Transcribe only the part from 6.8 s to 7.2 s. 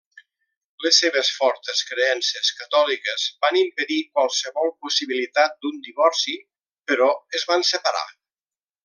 però